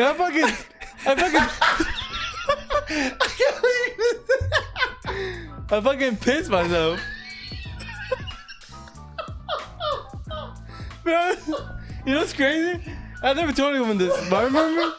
[0.00, 1.40] I fucking, I fucking,
[5.70, 7.00] I fucking pissed myself.
[11.02, 11.32] Bro,
[12.06, 12.80] you know what's crazy?
[13.24, 14.94] I never told anyone this, but I remember.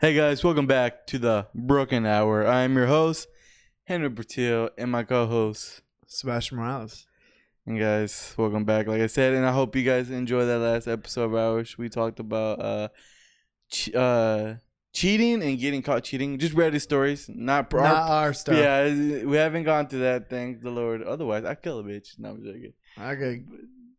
[0.00, 2.46] Hey guys, welcome back to the Broken Hour.
[2.46, 3.26] I am your host,
[3.86, 5.82] Henry Bertil, and my co-host.
[6.06, 7.08] Sebastian Morales.
[7.66, 8.86] And guys, welcome back.
[8.86, 11.76] Like I said, and I hope you guys enjoyed that last episode of ours.
[11.76, 12.88] We talked about uh,
[13.94, 14.54] uh,
[14.92, 16.38] cheating and getting caught cheating.
[16.38, 18.56] Just read Reddit stories, not, Not our stuff.
[18.56, 20.30] Yeah, we haven't gone through that.
[20.30, 21.02] Thank the Lord.
[21.02, 22.18] Otherwise, I kill a bitch.
[22.18, 22.72] No, I'm joking.
[22.96, 23.36] I got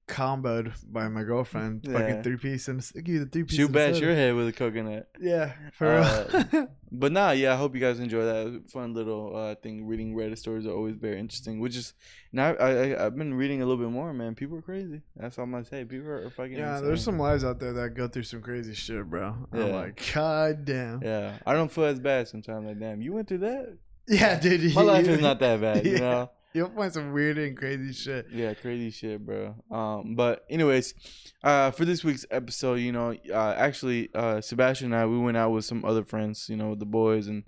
[0.08, 1.82] comboed by my girlfriend.
[1.84, 1.94] Yeah.
[2.00, 3.58] Fucking three piece and give you the three piece.
[3.58, 4.04] Shoot bash instead.
[4.04, 5.10] your head with a coconut.
[5.20, 6.68] Yeah, for Uh, real.
[6.90, 9.86] But nah, yeah, I hope you guys enjoy that fun little uh, thing.
[9.86, 11.60] Reading Reddit stories are always very interesting.
[11.60, 11.94] Which is
[12.32, 14.14] now I, I I've been reading a little bit more.
[14.14, 15.02] Man, people are crazy.
[15.18, 15.84] That's all I'm gonna say.
[15.84, 16.54] People are fucking.
[16.54, 16.88] yeah, insane.
[16.88, 19.36] there's some lives out there that go through some crazy shit, bro.
[19.52, 19.66] I'm Yeah.
[19.76, 21.04] like, god damn.
[21.04, 22.66] Yeah, I don't feel as bad sometimes.
[22.66, 23.78] Like, damn, you went through that.
[24.08, 24.74] Yeah, dude.
[24.74, 25.99] My life is not that bad, you Yeah.
[25.99, 26.32] know.
[26.58, 28.26] You'll find some weird and crazy shit.
[28.32, 29.54] Yeah, crazy shit, bro.
[29.70, 30.96] Um, but anyways,
[31.44, 35.38] uh, for this week's episode, you know, uh, actually, uh, Sebastian and I we went
[35.38, 37.44] out with some other friends, you know, the boys and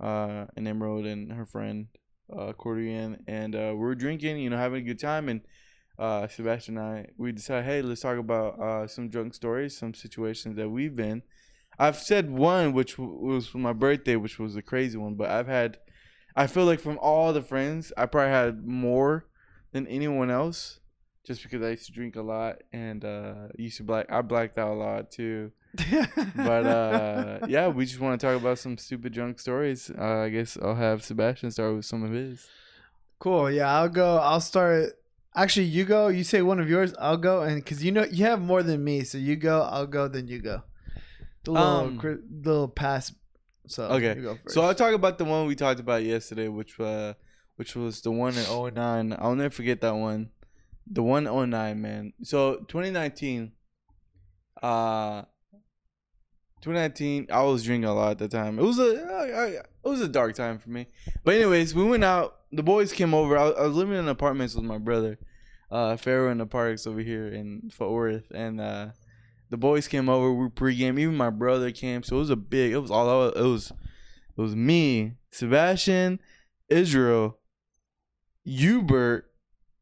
[0.00, 1.88] uh, and Emerald and her friend,
[2.32, 5.40] uh, Cordian, and uh, we're drinking, you know, having a good time, and
[5.98, 9.94] uh, Sebastian and I we decided, hey, let's talk about uh some drunk stories, some
[9.94, 11.22] situations that we've been.
[11.76, 15.48] I've said one, which was for my birthday, which was a crazy one, but I've
[15.48, 15.78] had.
[16.36, 19.26] I feel like from all the friends, I probably had more
[19.72, 20.80] than anyone else,
[21.24, 24.06] just because I used to drink a lot and uh, used to black.
[24.10, 25.52] I blacked out a lot too.
[26.36, 29.90] But uh, yeah, we just want to talk about some stupid drunk stories.
[29.96, 32.46] Uh, I guess I'll have Sebastian start with some of his.
[33.18, 33.50] cool.
[33.50, 34.18] Yeah, I'll go.
[34.18, 34.90] I'll start.
[35.36, 36.08] Actually, you go.
[36.08, 36.94] You say one of yours.
[37.00, 39.62] I'll go, and because you know you have more than me, so you go.
[39.62, 40.06] I'll go.
[40.08, 40.62] Then you go.
[41.44, 43.12] The little Um, cri- little pass.
[43.66, 44.54] So Okay, you go first.
[44.54, 47.14] So I'll talk about the one we talked about yesterday, which uh,
[47.56, 49.16] which was the one in 09.
[49.18, 50.30] I'll never forget that one.
[50.86, 52.12] The one 09, man.
[52.22, 53.52] So 2019,
[54.62, 55.22] uh,
[56.60, 58.58] 2019, I was drinking a lot at the time.
[58.58, 60.86] It was a I, I, it was a dark time for me.
[61.24, 62.40] But anyways, we went out.
[62.52, 63.36] The boys came over.
[63.38, 65.18] I, I was living in apartments with my brother,
[65.70, 68.88] uh, Pharaoh in the parks over here in Fort Worth, and uh,
[69.54, 70.32] the boys came over.
[70.32, 70.98] We pregame.
[70.98, 72.02] Even my brother came.
[72.02, 72.72] So it was a big.
[72.72, 73.28] It was all.
[73.28, 73.70] It was.
[73.70, 76.18] It was me, Sebastian,
[76.68, 77.38] Israel,
[78.44, 79.30] Hubert,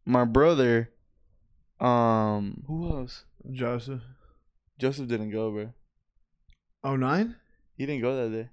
[0.05, 0.91] my brother.
[1.81, 3.25] Um, who else?
[3.51, 4.03] Joseph.
[4.79, 5.73] Joseph didn't go, bro.
[6.85, 7.37] Oh nine?
[7.79, 8.51] He didn't go that day.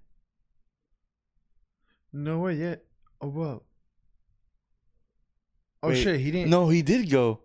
[2.14, 2.86] No way yet.
[3.20, 3.64] Oh whoa.
[5.84, 6.50] Oh Wait, shit, he didn't.
[6.50, 7.42] No, he did go.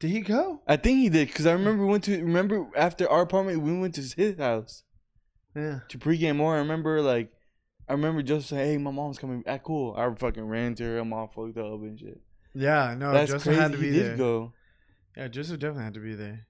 [0.00, 0.60] Did he go?
[0.66, 3.78] I think he did because I remember we went to remember after our apartment we
[3.78, 4.82] went to his house
[5.56, 5.80] Yeah.
[5.88, 6.54] to pregame more.
[6.54, 7.32] I remember like
[7.88, 9.94] I remember Joseph saying, "Hey, my mom's coming." Ah, cool.
[9.96, 10.98] I fucking ran to her.
[10.98, 12.20] I'm all fucked up and shit.
[12.54, 13.60] Yeah, no, That's Joseph crazy.
[13.60, 14.16] had to be he did there.
[14.16, 14.52] go.
[15.16, 16.46] Yeah, Joseph definitely had to be there.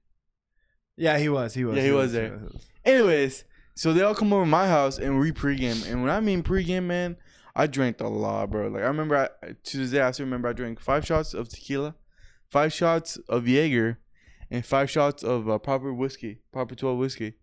[0.96, 1.54] Yeah, he was.
[1.54, 1.76] He was.
[1.76, 2.40] Yeah, he was there.
[2.84, 3.44] Anyways,
[3.76, 5.88] so they all come over to my house and we pregame.
[5.90, 7.16] And when I mean pregame, man,
[7.54, 8.68] I drank a lot, bro.
[8.68, 11.48] Like I remember, I, to this day, I still remember I drank five shots of
[11.48, 11.94] tequila,
[12.50, 13.98] five shots of Jaeger,
[14.50, 17.34] and five shots of uh, proper whiskey, proper twelve whiskey.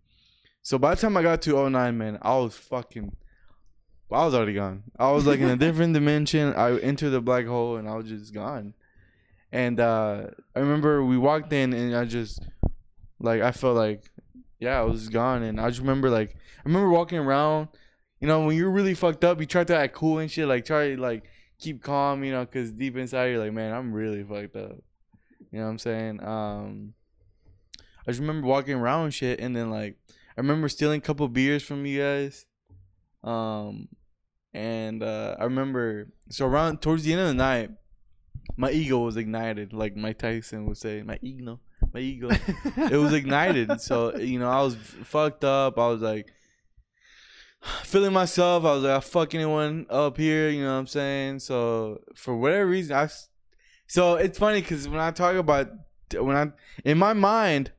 [0.66, 3.14] So by the time I got to 09, man, I was fucking.
[4.10, 4.82] I was already gone.
[4.98, 6.54] I was like in a different dimension.
[6.54, 8.74] I entered the black hole and I was just gone.
[9.52, 12.44] And uh, I remember we walked in and I just
[13.20, 14.10] like I felt like
[14.58, 17.68] yeah, I was gone and I just remember like I remember walking around,
[18.18, 20.64] you know, when you're really fucked up, you try to act cool and shit, like
[20.64, 21.26] try to like
[21.60, 24.78] keep calm, you know, cuz deep inside you're like, man, I'm really fucked up.
[25.56, 26.22] You know what I'm saying?
[26.22, 26.92] Um
[28.06, 29.96] I just remember walking around and shit and then like
[30.36, 32.44] I remember stealing a couple beers from you guys.
[33.24, 33.88] Um
[34.52, 37.70] and uh I remember so around towards the end of the night
[38.58, 41.02] my ego was ignited, like Mike Tyson would say.
[41.02, 41.58] My ego,
[41.94, 42.28] my ego,
[42.76, 43.80] it was ignited.
[43.80, 45.78] So you know, I was fucked up.
[45.78, 46.34] I was like
[47.82, 48.64] feeling myself.
[48.66, 50.50] I was like, I fuck anyone up here.
[50.50, 51.38] You know what I'm saying?
[51.40, 53.08] So for whatever reason, I.
[53.86, 55.70] So it's funny because when I talk about
[56.18, 56.52] when I
[56.84, 57.72] in my mind,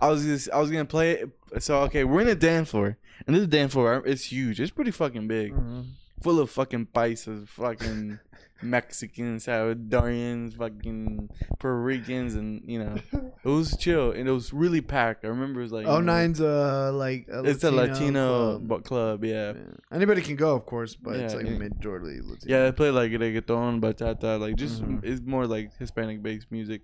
[0.00, 1.62] I was just I was gonna play it.
[1.62, 4.60] So okay, we're in a dance floor, and this dance floor it's huge.
[4.60, 5.84] It's pretty fucking big Mhm.
[6.22, 8.18] full of fucking paisas, fucking
[8.62, 11.28] Mexicans, Salvadorians, fucking
[11.58, 15.24] Puerto Ricans, and you know, it was chill and it was really packed.
[15.24, 18.84] I remember it was like Oh nine's uh like a it's a Latino club.
[18.84, 19.52] club, yeah.
[19.54, 19.62] Yeah.
[19.92, 21.58] Anybody can go, of course, but it's like yeah.
[21.58, 22.38] majority Latino.
[22.46, 25.04] Yeah, they play like reggaeton, bachata, like just Mhm.
[25.04, 26.82] it's more like Hispanic based music.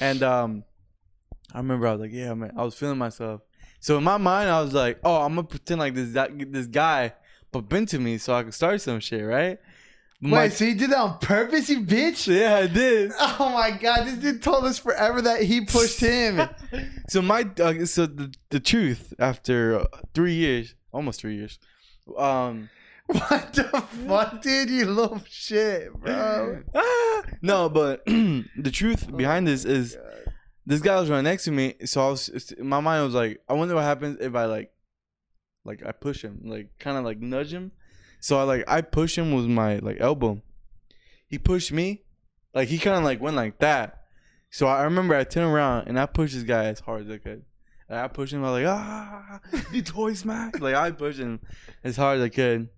[0.00, 0.64] And um
[1.52, 3.40] I remember I was like, yeah, man, I was feeling myself.
[3.80, 7.14] So in my mind, I was like, oh, I'm gonna pretend like this this guy
[7.50, 9.58] bumped into me so I could start some shit, right?
[10.22, 12.26] Wait, so you did that on purpose, you bitch?
[12.26, 13.12] yeah, I did.
[13.18, 16.48] Oh my god, this dude told us forever that he pushed him.
[17.08, 19.84] So my uh, so the, the truth after uh,
[20.14, 21.58] three years, almost three years,
[22.16, 22.70] um,
[23.06, 23.64] what the
[24.06, 24.70] fuck, dude?
[24.70, 26.62] You little shit, bro.
[26.72, 29.96] ah, no, but the truth behind this is
[30.66, 31.74] this guy was right next to me.
[31.84, 34.70] So I was my mind was like, I wonder what happens if I like,
[35.64, 37.72] like I push him, like kind of like nudge him.
[38.20, 40.40] So I like I push him with my like elbow.
[41.26, 42.02] He pushed me,
[42.54, 44.04] like he kind of like went like that.
[44.50, 47.18] So I remember I turned around and I pushed this guy as hard as I
[47.18, 47.44] could.
[47.88, 48.44] And I pushed him.
[48.44, 49.40] I was like, ah,
[49.72, 50.60] you toy smack.
[50.60, 51.40] Like I pushed him
[51.82, 52.68] as hard as I could.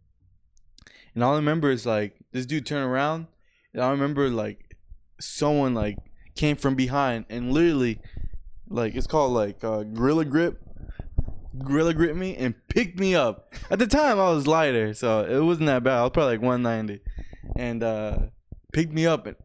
[1.14, 3.26] And all I remember is like this dude turned around,
[3.74, 4.76] and I remember like
[5.20, 5.98] someone like
[6.34, 8.00] came from behind and literally,
[8.68, 10.62] like it's called like uh, gorilla grip,
[11.58, 13.54] gorilla grip me and picked me up.
[13.70, 15.98] At the time I was lighter, so it wasn't that bad.
[15.98, 17.02] I was probably like 190,
[17.56, 18.18] and uh,
[18.72, 19.36] picked me up and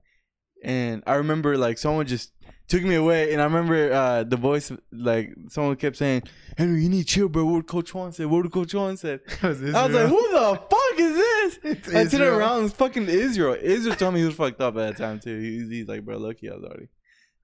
[0.63, 2.31] and I remember like someone just
[2.68, 6.24] took me away, and I remember uh, the voice like someone kept saying,
[6.57, 8.27] "Henry, you need chill, bro." What did Coach Juan said?
[8.27, 9.21] What did Coach Juan said?
[9.44, 13.56] I was like, "Who the fuck is this?" It's I turned around, it's fucking Israel.
[13.59, 15.39] Israel told me he was fucked up at that time too.
[15.39, 16.89] He, he's like, "Bro, lucky I was already,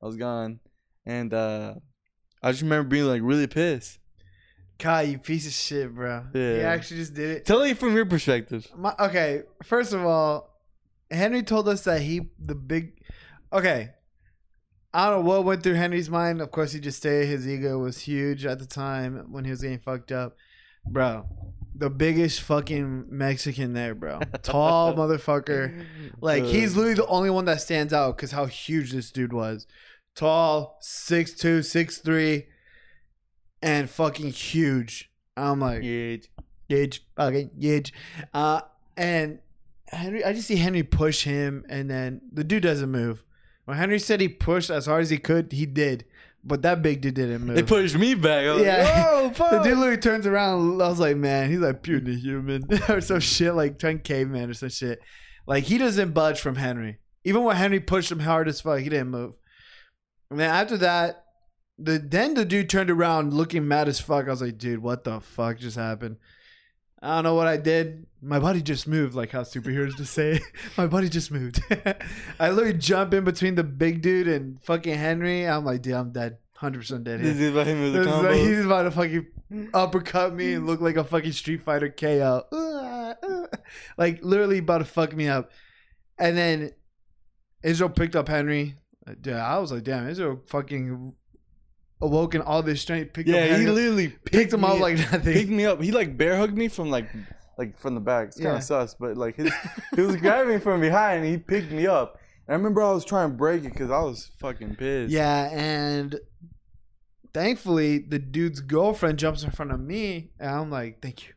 [0.02, 0.60] I was gone,"
[1.06, 1.76] and uh,
[2.42, 4.00] I just remember being like really pissed.
[4.80, 6.24] God, you piece of shit, bro.
[6.34, 6.70] You Yeah.
[6.70, 7.46] actually just did it.
[7.46, 8.68] Tell me from your perspective.
[8.76, 10.50] My, okay, first of all,
[11.12, 12.94] Henry told us that he the big.
[13.52, 13.92] Okay,
[14.94, 16.42] I don't know what went through Henry's mind.
[16.42, 19.62] Of course, he just said his ego was huge at the time when he was
[19.62, 20.36] getting fucked up,
[20.88, 21.28] bro.
[21.76, 24.20] The biggest fucking Mexican there, bro.
[24.44, 25.86] Tall motherfucker.
[26.22, 29.34] Like Uh, he's literally the only one that stands out because how huge this dude
[29.34, 29.66] was.
[30.16, 32.46] Tall, 6'2", 6'3",
[33.64, 35.10] and fucking huge.
[35.36, 36.18] I'm like, yeah.
[36.68, 37.94] huge, fucking huge.
[38.34, 38.62] Uh,
[38.96, 39.40] and
[39.88, 43.24] Henry, I just see Henry push him, and then the dude doesn't move.
[43.66, 46.04] When Henry said he pushed as hard as he could, he did,
[46.44, 47.56] but that big dude didn't move.
[47.56, 48.46] They pushed me back.
[48.46, 49.22] I was Yeah.
[49.24, 50.82] like, "Oh, the dude literally turns around.
[50.82, 54.54] I was like, man, he's like pure human or some shit, like trying caveman or
[54.54, 55.00] some shit.
[55.48, 57.00] Like he doesn't budge from Henry.
[57.24, 59.36] Even when Henry pushed him hard as fuck, he didn't move.
[60.30, 61.23] And then after that,
[61.78, 64.28] the then the dude turned around looking mad as fuck.
[64.28, 66.18] I was like, dude, what the fuck just happened?
[67.02, 68.06] I don't know what I did.
[68.22, 70.40] My body just moved, like how superheroes just say.
[70.78, 71.62] My body just moved.
[72.40, 75.46] I literally jump in between the big dude and fucking Henry.
[75.46, 76.38] I'm like, dude, I'm dead.
[76.62, 77.34] 100% dead here.
[77.34, 79.28] This is about him with the like, he's about to fucking
[79.74, 82.46] uppercut me and look like a fucking Street Fighter KO.
[83.98, 85.52] Like literally about to fuck me up.
[86.18, 86.72] And then
[87.64, 88.76] Israel picked up Henry.
[89.08, 91.14] Uh, Dude, I was like, damn, Israel fucking
[92.04, 93.14] awoken all this strength.
[93.14, 95.34] Picked up Yeah, he literally picked him up like nothing.
[95.34, 95.82] picked me up.
[95.82, 97.08] He like bear hugged me from like
[97.58, 98.28] like from the back.
[98.30, 98.58] It's kind Yeah.
[98.58, 99.52] of sus, but like his,
[99.96, 102.20] he was grabbing me from behind and he picked me up.
[102.48, 105.12] And I remember I was trying to break it because I was fucking pissed.
[105.14, 106.20] Yeah, and
[107.34, 111.34] thankfully the dude's girlfriend jumps in front of me, and I'm like, "Thank you."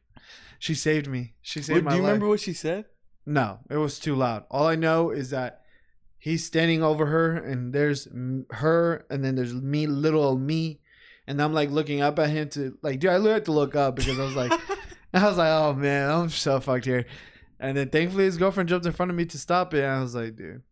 [0.59, 1.35] She saved me.
[1.43, 2.09] She saved What, my do you life.
[2.09, 2.87] remember what she said?
[3.27, 4.45] No, it was too loud.
[4.51, 5.61] All I know is that
[6.27, 8.09] he's standing over her, and there's
[8.51, 10.81] her, and then there's me, little old me,
[11.29, 13.77] and I'm like looking up at him to like, dude, I literally had to look
[13.77, 14.53] up because I was like,
[15.15, 17.07] I was like, oh man, I'm so fucked here.
[17.61, 20.01] And then thankfully his girlfriend jumped in front of me to stop it, and I
[20.03, 20.63] was like, dude,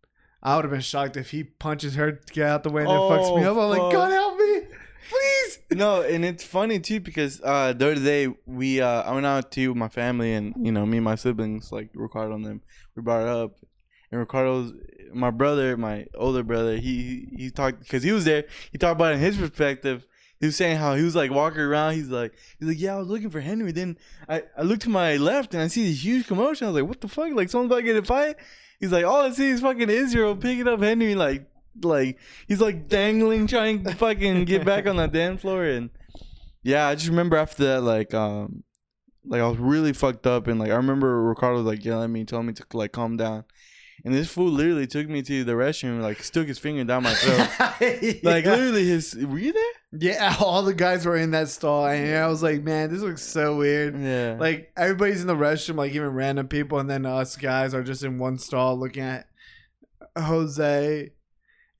[0.42, 2.90] I would have been shocked if he punches her to get out the way and
[2.90, 3.56] then fucks me Oh, up.
[3.58, 3.92] I'm like.
[3.92, 4.60] God help me,
[5.08, 5.58] please.
[5.70, 9.52] no, and it's funny too because uh, the other day we uh, I went out
[9.52, 12.60] to with my family and you know me and my siblings like Ricardo and them
[12.96, 13.56] we brought it up
[14.10, 14.72] and Ricardo's
[15.12, 19.12] my brother my older brother he he, talked because he was there he talked about
[19.12, 20.06] it in his perspective.
[20.40, 22.98] He was saying how he was like walking around he's like he's like yeah I
[22.98, 23.72] was looking for Henry.
[23.72, 23.96] Then
[24.28, 26.66] I I looked to my left and I see this huge commotion.
[26.66, 27.32] I was like what the fuck?
[27.32, 28.36] Like someone's about to get a fight.
[28.80, 31.46] He's like all I see is fucking Israel picking up Henry like
[31.82, 35.64] like he's like dangling trying to fucking get back on the dance floor.
[35.64, 35.90] And
[36.62, 38.64] yeah i just remember after that like um
[39.26, 40.46] like i was really fucked up.
[40.46, 43.16] And like i remember ricardo was like yelling at me telling me to like calm
[43.16, 43.44] down
[44.04, 47.14] and this fool literally took me to the restroom like stuck his finger down my
[47.14, 47.48] throat
[48.24, 48.50] like Yeah.
[48.54, 49.62] literally his were you there
[49.96, 53.22] yeah, all the guys were in that stall, and I was like, man, this looks
[53.22, 53.96] so weird.
[53.96, 57.82] yeah Like everybody's in the restroom, like even random people, and then us guys are
[57.84, 59.28] just in one stall looking at
[60.18, 61.10] Jose.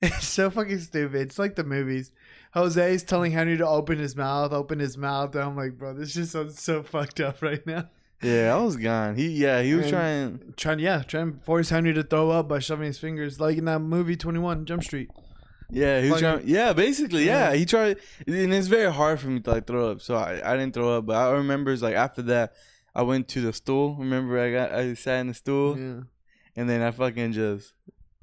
[0.01, 1.21] It's so fucking stupid.
[1.21, 2.11] It's like the movies.
[2.53, 5.33] Jose's telling Henry to open his mouth, open his mouth.
[5.35, 7.89] And I'm like, bro, this just sounds so fucked up right now.
[8.25, 11.69] Yeah i was gone he yeah he was And- trying Trying, yeah, trying to force
[11.69, 14.83] Henry to throw up by shoving his fingers, like in that movie Twenty One Jump
[14.83, 15.09] Street.
[15.69, 16.43] Yeah, he was trying.
[16.47, 17.49] Yeah, basically, yeah.
[17.51, 17.55] Yeah.
[17.57, 19.99] He tried, and it's very hard for me to like throw up.
[20.01, 21.05] So I, I didn't throw up.
[21.07, 22.53] But I remember it's like after that,
[22.93, 23.95] I went to the stool.
[23.95, 26.01] Remember, I got I sat in the stool, Yeah.
[26.55, 27.73] and then I fucking just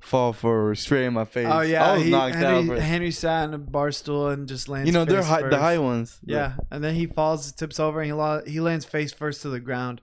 [0.03, 1.47] fall forward straight in my face.
[1.49, 2.67] Oh yeah, I was he, knocked Henry, out.
[2.67, 2.81] Bro.
[2.81, 4.87] Henry sat in a bar stool and just lands.
[4.87, 6.19] You know, they're high, the high ones.
[6.25, 9.49] Yeah, and then he falls, tips over, and he lo- he lands face first to
[9.49, 10.01] the ground.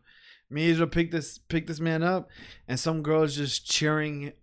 [0.50, 2.30] Me to pick this pick this man up,
[2.68, 4.34] and some girls just cheering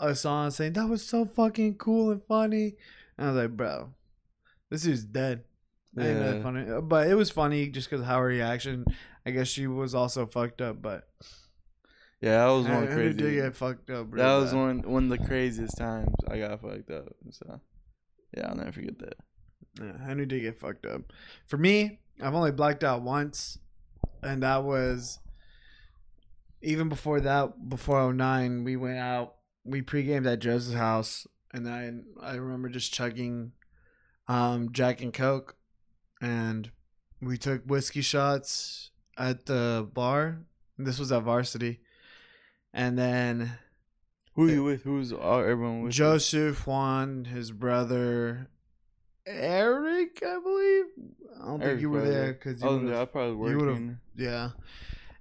[0.00, 2.74] us on, saying that was so fucking cool and funny.
[3.16, 3.94] And I was like, bro,
[4.70, 5.44] this dude's dead.
[5.94, 6.42] That ain't that Yeah.
[6.42, 8.84] funny, but it was funny just because how her reaction.
[9.24, 11.08] I guess she was also fucked up, but
[12.24, 13.18] Yeah, that was one crazy.
[13.18, 14.10] did get fucked up.
[14.12, 14.58] that was bad.
[14.58, 17.14] one one of the craziest times I got fucked up.
[17.30, 17.60] So
[18.34, 19.14] yeah, I'll never forget that.
[19.78, 21.02] Yeah, Henry did get fucked up.
[21.46, 23.58] For me, I've only blacked out once,
[24.22, 25.18] and that was
[26.62, 27.68] even before that.
[27.68, 29.34] Before 09, we went out.
[29.64, 31.90] We pre-gamed at Joseph's house, and I
[32.22, 33.52] I remember just chugging
[34.28, 35.56] um, Jack and Coke,
[36.22, 36.70] and
[37.20, 40.40] we took whiskey shots at the bar.
[40.78, 41.80] This was at Varsity,
[42.74, 43.52] and then
[44.34, 44.82] Who are you with?
[44.82, 45.92] Who's uh, everyone with?
[45.92, 48.48] Joseph, Juan, his brother,
[49.26, 50.84] Eric, I believe.
[51.40, 52.94] I don't think you were there because you oh, was would.
[52.94, 53.12] I have.
[53.12, 53.98] probably working.
[54.16, 54.50] Yeah,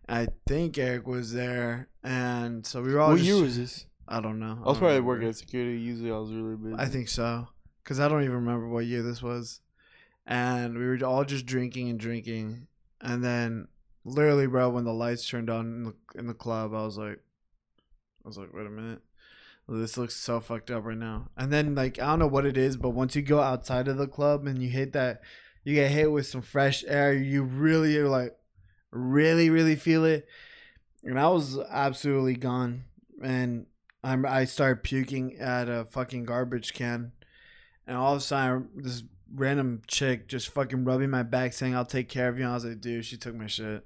[0.09, 3.11] I think Eric was there, and so we were all.
[3.11, 3.85] What just, year was this?
[4.07, 4.45] I don't know.
[4.45, 5.07] I was don't probably remember.
[5.07, 5.79] working at security.
[5.79, 6.75] Usually, I was really busy.
[6.77, 7.47] I think so,
[7.83, 9.61] because I don't even remember what year this was,
[10.25, 12.67] and we were all just drinking and drinking,
[12.99, 13.67] and then
[14.05, 17.19] literally, bro, when the lights turned on in the, in the club, I was like,
[18.23, 19.01] I was like, wait a minute.
[19.67, 21.29] This looks so fucked up right now.
[21.37, 23.97] And then like I don't know what it is, but once you go outside of
[23.97, 25.21] the club and you hit that
[25.63, 28.35] you get hit with some fresh air, you really are like
[28.91, 30.27] really, really feel it.
[31.03, 32.83] And I was absolutely gone.
[33.23, 33.67] And
[34.03, 37.13] I'm I started puking at a fucking garbage can.
[37.87, 39.03] And all of a sudden this
[39.35, 42.43] random chick just fucking rubbing my back saying I'll take care of you.
[42.43, 43.85] And I was like, dude, she took my shit.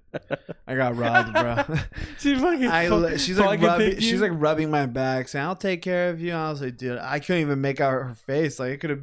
[0.68, 1.78] I got robbed, bro.
[2.20, 2.68] she fucking.
[2.68, 5.82] I, fuck- li- she's like fucking rubbing, she's like rubbing my back, saying, "I'll take
[5.82, 8.60] care of you." And I was like, "Dude, I couldn't even make out her face.
[8.60, 9.02] Like it could have,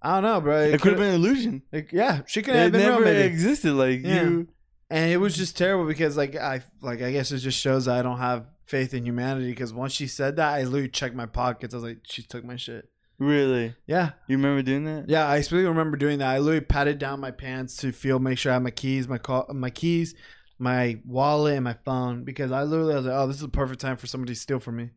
[0.00, 0.60] I don't know, bro.
[0.62, 1.62] It could have been an illusion.
[1.72, 3.20] like, yeah, she could have been never maybe.
[3.20, 3.74] existed.
[3.74, 4.22] Like Yeah.
[4.24, 4.48] you.
[4.90, 7.96] and it was just terrible because, like, I like I guess it just shows that
[7.98, 9.50] I don't have faith in humanity.
[9.50, 11.74] Because once she said that, I literally checked my pockets.
[11.74, 12.88] I was like, she took my shit.
[13.22, 13.74] Really?
[13.86, 15.08] Yeah, You remember doing that?
[15.08, 15.28] yeah.
[15.28, 16.28] I specifically remember doing that.
[16.28, 19.18] I literally patted down my pants to feel, make sure I had my keys, my
[19.18, 20.14] call, my keys,
[20.58, 22.24] my wallet, and my phone.
[22.24, 24.58] Because I literally was like, oh, this is the perfect time for somebody to steal
[24.58, 24.90] from me.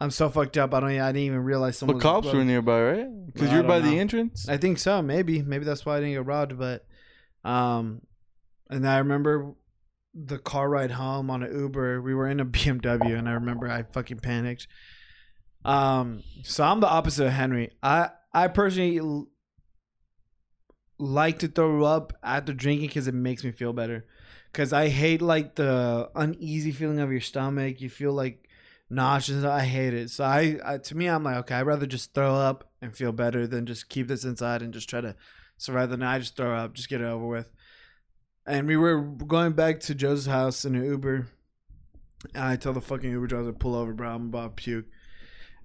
[0.00, 0.74] I'm so fucked up.
[0.74, 0.90] I don't.
[0.90, 1.98] I didn't even realize someone.
[1.98, 3.26] But cops were nearby, right?
[3.26, 4.48] Because I you're by the entrance.
[4.48, 5.02] I think so.
[5.02, 5.42] Maybe.
[5.42, 6.58] Maybe that's why I didn't get robbed.
[6.58, 6.86] But,
[7.44, 8.02] um,
[8.70, 9.54] and I remember
[10.14, 12.00] the car ride home on an Uber.
[12.00, 14.68] We were in a BMW, and I remember I fucking panicked.
[15.64, 17.70] Um, so I'm the opposite of Henry.
[17.82, 19.26] I I personally
[20.98, 24.06] like to throw up after drinking because it makes me feel better.
[24.52, 27.80] Because I hate like the uneasy feeling of your stomach.
[27.80, 28.48] You feel like
[28.90, 29.44] nauseous.
[29.44, 30.10] I hate it.
[30.10, 33.12] So I, I to me, I'm like, okay, I'd rather just throw up and feel
[33.12, 35.14] better than just keep this inside and just try to
[35.56, 36.16] survive the night.
[36.16, 37.50] I just throw up, just get it over with.
[38.46, 41.28] And we were going back to Joe's house in an Uber.
[42.34, 44.14] And I tell the fucking Uber driver pull over, bro.
[44.14, 44.86] I'm about to puke.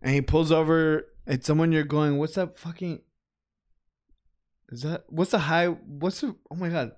[0.03, 1.07] And he pulls over.
[1.25, 2.17] It's someone you're going.
[2.19, 3.01] What's that fucking?
[4.69, 5.67] Is that what's the high?
[5.67, 6.36] What's the?
[6.51, 6.91] Oh my god.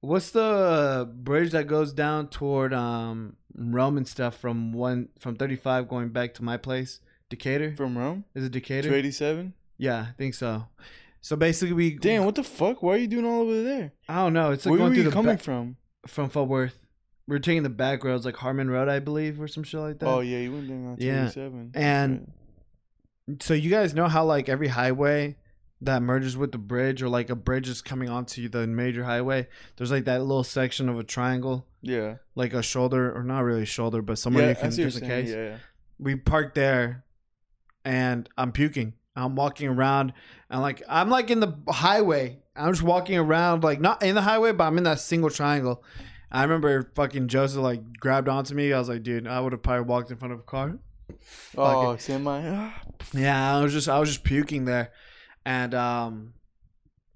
[0.00, 5.88] What's the bridge that goes down toward um Rhome and stuff from one from 35
[5.88, 7.00] going back to my place?
[7.30, 7.74] Decatur?
[7.76, 8.24] From Rhome?
[8.34, 8.88] Is it Decatur?
[8.88, 9.54] 287?
[9.78, 10.66] Yeah, I think so.
[11.22, 12.82] So basically, we Damn, what the fuck?
[12.82, 13.92] Why are you doing all over there?
[14.08, 14.50] I don't know.
[14.50, 15.76] It's like Where going through you coming ba- from?
[16.06, 16.83] from Fort Worth.
[17.26, 19.98] We are taking the back roads, like Harmon Road, I believe, or some shit like
[20.00, 20.06] that.
[20.06, 21.70] Oh, yeah, you went down on Yeah, 287.
[21.74, 22.32] and-
[23.40, 25.36] So you guys know how like every highway
[25.80, 29.48] that merges with the bridge, or like a bridge is coming onto the major highway.
[29.76, 32.16] There's like that little section of a triangle, yeah.
[32.34, 34.82] like a shoulder, or not really a shoulder, but somewhere yeah, you can I see
[34.82, 35.24] what just in saying.
[35.26, 35.34] case.
[35.34, 35.56] Yeah, yeah.
[35.98, 37.04] we parked there
[37.84, 38.92] and I'm puking.
[39.16, 40.12] I'm walking around
[40.50, 42.38] and like I'm like in the highway.
[42.56, 45.82] I'm just walking around like not in the highway, but I'm in that single triangle.
[46.34, 48.72] I remember fucking Joseph like grabbed onto me.
[48.72, 50.78] I was like, dude, I would have probably walked in front of a car.
[51.56, 52.40] Oh, semi.
[53.14, 54.92] Yeah, I was just I was just puking there.
[55.46, 56.34] And um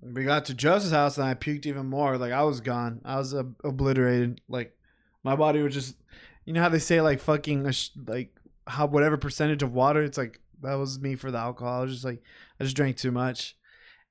[0.00, 2.16] we got to Joseph's house and I puked even more.
[2.16, 3.00] Like I was gone.
[3.04, 4.40] I was ob- obliterated.
[4.48, 4.76] Like
[5.24, 5.96] my body was just
[6.44, 8.30] you know how they say like fucking sh- like
[8.68, 11.80] how whatever percentage of water it's like that was me for the alcohol.
[11.80, 12.22] I was just like
[12.60, 13.56] I just drank too much.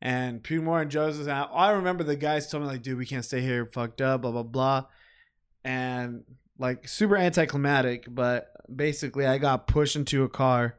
[0.01, 1.49] And puked and Joseph's house.
[1.53, 4.31] I remember the guys told me like, dude, we can't stay here fucked up, blah
[4.31, 4.85] blah blah.
[5.63, 6.23] And
[6.59, 10.75] like super anticlimactic, but basically I got pushed into a car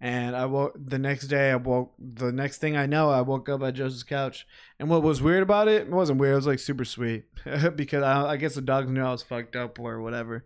[0.00, 1.50] And I woke the next day.
[1.50, 4.46] I woke the next thing I know, I woke up at Joseph's couch.
[4.78, 6.32] And what was weird about it, it wasn't weird.
[6.32, 7.24] It was like super sweet
[7.76, 10.44] because I, I guess the dogs knew I was fucked up or whatever.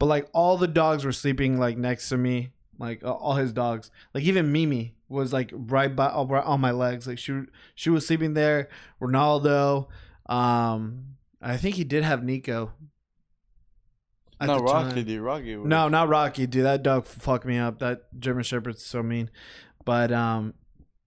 [0.00, 3.52] But like all the dogs were sleeping like next to me, like uh, all his
[3.52, 3.90] dogs.
[4.14, 7.06] Like even Mimi was like right by uh, right on my legs.
[7.06, 7.42] Like she
[7.74, 8.68] she was sleeping there.
[9.00, 9.88] Ronaldo,
[10.26, 12.72] um, I think he did have Nico.
[14.40, 15.04] at No, Rocky, time.
[15.04, 15.20] dude.
[15.20, 15.56] Rocky.
[15.56, 16.64] was- No, not Rocky, dude.
[16.64, 17.78] That dog fucked me up.
[17.80, 19.30] That German Shepherd's so mean.
[19.84, 20.54] But um,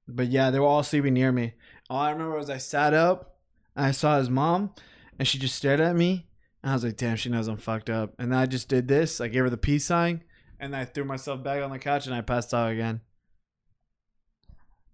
[0.08, 1.54] but yeah, they were all sleeping near me.
[1.90, 3.38] All I remember was I sat up,
[3.76, 4.74] and I saw his mom,
[5.20, 6.28] and she just stared at me,
[6.64, 8.88] and I was like, "Damn, she knows I'm fucked up." And then I just did
[8.88, 9.22] this.
[9.22, 10.24] I gave her the peace sign,
[10.62, 13.02] and I threw myself back on the couch, and I passed out again.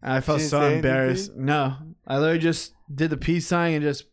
[0.01, 1.35] And I felt didn't so say anything embarrassed.
[1.35, 4.03] No, I literally just did the peace sign and just,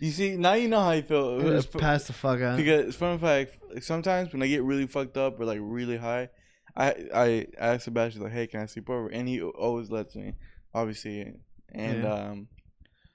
[0.00, 1.40] You see, now you know how you feel.
[1.40, 2.56] and just passed the fuck out.
[2.56, 6.28] Because fun fact, sometimes when I get really fucked up or like really high,
[6.76, 10.34] I I ask Sebastian like, "Hey, can I sleep over?" And he always lets me,
[10.72, 11.32] obviously.
[11.74, 12.12] And Yeah.
[12.14, 12.48] um,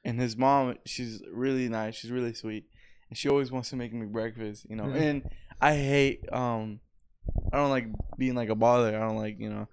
[0.04, 1.96] and his mom, she's really nice.
[1.96, 2.66] She's really sweet,
[3.10, 4.66] and she always wants to make me breakfast.
[4.70, 4.96] You know, Mhm.
[5.00, 5.30] and
[5.62, 6.82] I hate um,
[7.52, 7.88] I don't like
[8.18, 8.96] being like a bother.
[8.96, 9.68] I don't like you know.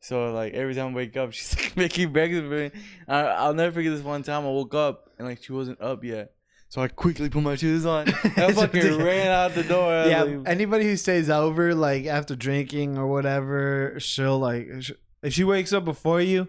[0.00, 2.70] So like every time I wake up, she's like making breakfast for me.
[3.08, 6.04] I, I'll never forget this one time I woke up and like she wasn't up
[6.04, 6.32] yet.
[6.68, 8.08] So I quickly put my shoes on.
[8.24, 9.92] I fucking ran out the door.
[9.92, 14.68] I yeah, like, anybody who stays over like after drinking or whatever, she'll like
[15.22, 16.48] if she wakes up before you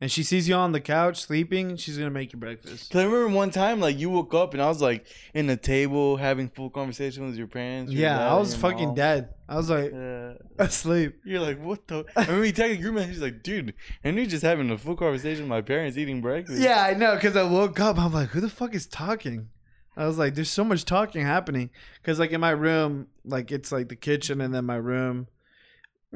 [0.00, 2.90] and she sees you on the couch sleeping, she's gonna make you breakfast.
[2.90, 5.56] Cause I remember one time, like you woke up and I was like in the
[5.56, 7.92] table having full conversation with your parents.
[7.92, 8.94] your dad Yeah, I was fucking mom.
[8.94, 9.28] dead.
[9.48, 10.32] I was like Yeah.
[10.58, 11.20] asleep.
[11.24, 12.04] You're like, what the?
[12.16, 13.10] I remember you texted group message.
[13.10, 13.74] He's like, dude,
[14.04, 16.60] Henry's just having a full conversation with my parents eating breakfast.
[16.60, 17.16] Yeah, I know.
[17.18, 19.48] Cause I woke up, I'm like, who the fuck is talking?
[19.96, 21.70] I was like, there's so much talking happening.
[22.02, 25.28] Cause like in my room, like it's like the kitchen and then my room,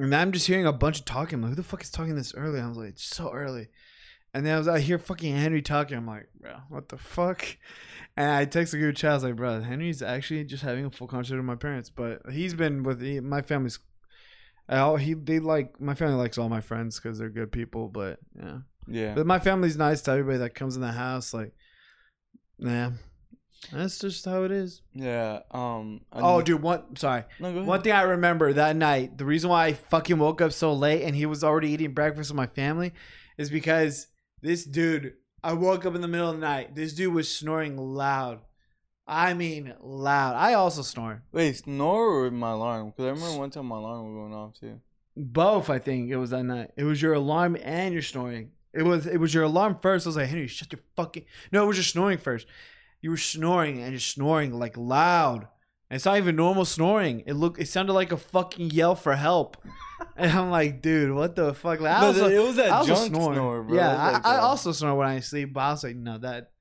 [0.03, 1.37] and I'm just hearing a bunch of talking.
[1.37, 2.61] I'm like, who the fuck is talking this early?
[2.61, 3.69] I was like, it's so early.
[4.33, 5.97] And then I was, I hear fucking Henry talking.
[5.97, 7.45] I'm like, bro, what the fuck?
[8.17, 9.11] And I texted group chat.
[9.11, 12.23] I was like, bro, Henry's actually just having a full conversation with my parents, but
[12.31, 13.79] he's been with he, my family's.
[14.69, 18.21] All he they like my family likes all my friends because they're good people, but
[18.39, 18.59] yeah.
[18.87, 19.15] Yeah.
[19.15, 21.35] But my family's nice to everybody that comes in the house.
[21.35, 21.53] Like,
[22.59, 22.93] yeah,
[23.73, 24.83] that's just how it is.
[24.95, 25.41] Yeah.
[25.51, 26.01] Um.
[26.13, 27.25] I Oh, know- dude, one sorry.
[27.39, 27.69] No, go ahead.
[27.69, 31.03] One thing I remember that night, the reason why I fucking woke up so late
[31.03, 32.93] and he was already eating breakfast with my family,
[33.39, 34.09] is because
[34.43, 35.15] this dude.
[35.43, 36.75] I woke up in the middle of the night.
[36.75, 38.41] This dude was snoring loud.
[39.07, 40.37] I mean, loud.
[40.37, 41.23] I also snore.
[41.33, 42.91] Wait, snore or my alarm?
[42.91, 44.81] Because I remember one time my alarm was going off too.
[45.17, 46.73] Both, I think it was that night.
[46.77, 48.51] It was your alarm and your snoring.
[48.75, 50.07] It was it was your alarm first.
[50.07, 51.25] I was like, Henry, shut your fucking.
[51.51, 52.47] No, it was your snoring first.
[53.01, 55.49] You were snoring and you're snoring like loud.
[55.89, 57.25] And it's not even normal snoring.
[57.27, 59.57] It looked it sounded like a fucking yell for help.
[60.17, 61.81] And I'm like, dude, what the fuck?
[61.81, 63.35] Like, I also, it was that I also junk snore.
[63.35, 63.77] snore, bro.
[63.77, 65.53] Yeah, like I, I also snore when I sleep.
[65.53, 66.53] But I was like, no, that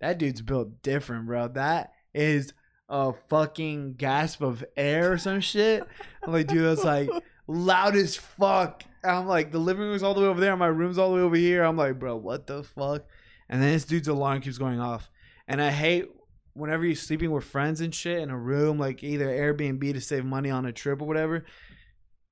[0.00, 1.46] that dude's built different, bro.
[1.48, 2.52] That is
[2.88, 5.84] a fucking gasp of air or some shit.
[6.22, 7.08] I'm like, dude, that's like
[7.46, 8.82] loud as fuck.
[9.02, 11.16] And I'm like, the living room's all the way over there, my room's all the
[11.16, 11.62] way over here.
[11.62, 13.04] I'm like, bro, what the fuck?
[13.48, 15.10] And then this dude's alarm keeps going off.
[15.48, 16.08] And I hate
[16.52, 20.24] whenever you're sleeping with friends and shit in a room, like either Airbnb to save
[20.24, 21.44] money on a trip or whatever.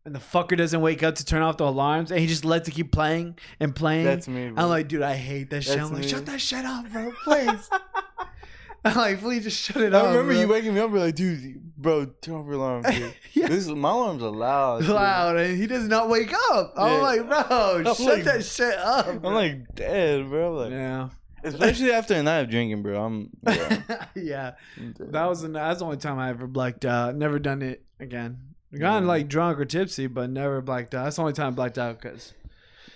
[0.05, 2.69] And the fucker doesn't wake up to turn off the alarms and he just lets
[2.69, 4.05] it keep playing and playing.
[4.05, 4.51] That's me.
[4.51, 4.63] Bro.
[4.63, 5.81] I'm like, dude, I hate that shit.
[5.81, 6.09] I'm like, me.
[6.09, 7.69] shut that shit off, bro, please.
[8.85, 10.05] I'm like, please just shut it up.
[10.05, 10.13] I off.
[10.15, 10.41] remember bro.
[10.43, 10.91] you waking me up.
[10.91, 12.83] You're like, dude, bro, turn off your alarm.
[12.83, 13.15] Dude.
[13.33, 13.49] yeah.
[13.49, 14.83] This my alarms are loud.
[14.83, 14.91] dude.
[14.91, 16.75] loud and he does not wake up.
[16.77, 16.99] I'm Yeah.
[17.01, 17.39] like, bro,
[17.79, 19.07] I'm shut like- that shit up.
[19.09, 20.53] I'm like dead, bro.
[20.53, 21.09] Like, yeah,
[21.45, 23.03] especially after a night of drinking, bro.
[23.05, 23.31] I'm.
[23.47, 23.83] Yeah.
[24.15, 24.53] yeah.
[24.99, 27.15] That was the that's the only time I ever blacked out.
[27.17, 28.39] Never done it again.
[28.77, 29.09] Gotten Yeah.
[29.09, 31.05] like drunk or tipsy, but never blacked out.
[31.05, 32.33] That's the only time I blacked out because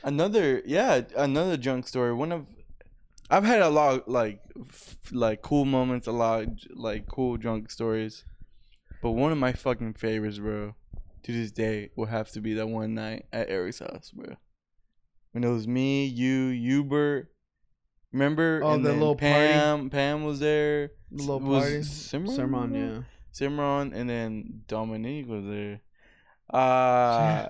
[0.02, 2.46] another yeah another drunk story one of
[3.30, 8.24] i've had a lot like f- like cool moments a lot like cool drunk stories
[9.02, 10.74] but one of my fucking favorites bro
[11.22, 14.36] to this day will have to be that one night at eric's house bro
[15.32, 17.28] when it was me you Hubert.
[18.12, 19.32] Remember Oh, And the little party?
[19.52, 21.78] pam pam was there the little Was party.
[21.80, 23.02] Simran yeah.
[23.32, 25.80] Simran and then Dominique was there.
[26.52, 27.48] Uh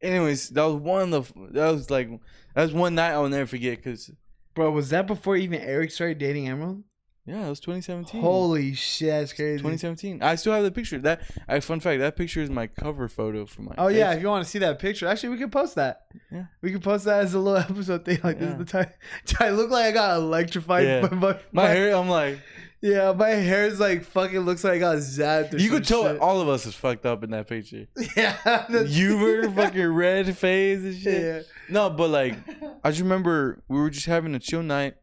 [0.00, 2.08] anyways, that was one of the that was like
[2.54, 4.10] that was one night I'll never forget because
[4.54, 6.82] Bro, was that before even Eric started dating Emerald?
[7.30, 8.20] Yeah, it was 2017.
[8.20, 9.58] Holy shit, that's crazy.
[9.58, 10.20] 2017.
[10.20, 10.98] I still have the picture.
[10.98, 13.72] That I fun fact that picture is my cover photo for my.
[13.78, 16.06] Oh yeah, if you want to see that picture, actually we could post that.
[16.32, 16.46] Yeah.
[16.60, 18.18] we could post that as a little episode thing.
[18.24, 18.90] Like this is the time.
[19.38, 20.84] I look like I got electrified.
[20.84, 21.00] Yeah.
[21.06, 21.94] by, by, my hair.
[21.94, 22.40] I'm like
[22.80, 25.56] Yeah, my hair's like fucking looks like I got zapped.
[25.56, 26.18] You could tell shit.
[26.18, 27.86] all of us is fucked up in that picture.
[28.16, 31.22] Yeah, You were fucking red face and shit.
[31.22, 31.42] Yeah.
[31.68, 32.34] No, but like
[32.82, 34.96] I just remember we were just having a chill night.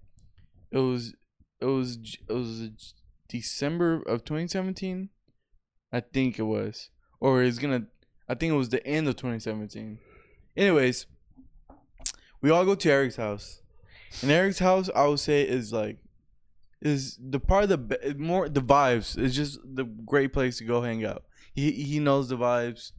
[0.72, 1.14] It was
[1.60, 2.94] it was it was
[3.28, 5.10] December of 2017.
[5.92, 6.90] I think it was.
[7.20, 7.86] Or it's to
[8.30, 10.00] I think it was the end of 2017.
[10.56, 11.06] Anyways,
[12.42, 13.62] we all go to Eric's house.
[14.22, 15.98] And Eric's house I would say is like
[16.82, 19.18] is the part of the more the vibes.
[19.18, 21.24] It's just the great place to go hang out.
[21.54, 22.92] He he knows the vibes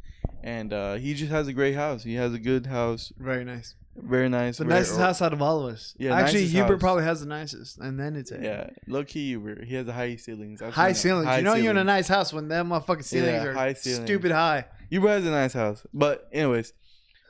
[0.42, 2.03] and uh, he just has a great house.
[2.05, 3.12] He has a good house.
[3.18, 3.74] Very nice.
[3.96, 4.59] Very nice.
[4.59, 5.94] The very- nicest house out of all of us.
[5.98, 6.81] Yeah, actually, nicest Hubert house.
[6.81, 9.64] probably has the nicest, and then it's Yeah, low key Uber.
[9.64, 10.62] He has the high ceilings.
[10.62, 11.14] I've high seen it.
[11.14, 11.27] ceilings.
[11.27, 11.87] High you know you're in a ceilings.
[11.87, 14.05] nice house when them motherfucking ceilings Yeah, are high ceilings.
[14.05, 14.66] stupid high.
[14.90, 15.85] Uber has a nice house.
[15.92, 16.72] But anyways,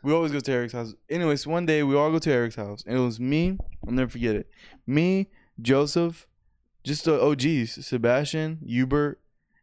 [0.05, 0.95] we always go to Eric's house.
[1.09, 3.57] Anyways, one day we all go to Eric's house, and it was me.
[3.87, 4.49] I'll never forget it.
[4.87, 6.27] Me, Joseph,
[6.85, 9.21] just the OGs: Sebastian, Hubert,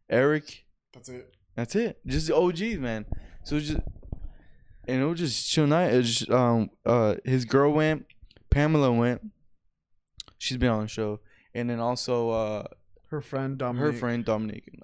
[0.10, 0.66] Eric.
[0.94, 1.34] That's it.
[1.56, 2.00] That's it.
[2.06, 3.06] Just the OGs, man.
[3.46, 3.80] So just
[4.88, 5.94] and it was just chill night.
[5.94, 8.06] It was just, um uh his girl went,
[8.50, 9.22] Pamela went.
[10.38, 11.20] She's been on the show,
[11.54, 12.64] and then also uh
[13.10, 13.82] Her friend Dominic.
[13.86, 14.80] her friend Dominique.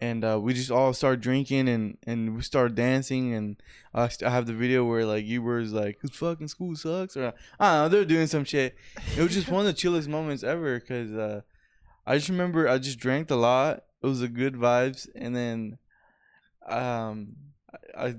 [0.00, 3.56] And uh, we just all started drinking and, and we started dancing and
[3.94, 7.32] I I have the video where like you were like, "Cause fucking school sucks," or
[7.60, 8.76] I don't know, they're doing some shit.
[9.16, 11.40] It was just one of the chillest moments ever because uh,
[12.06, 13.84] I just remember I just drank a lot.
[14.02, 15.78] It was a good vibes, and then
[16.66, 17.36] um,
[17.96, 18.14] I,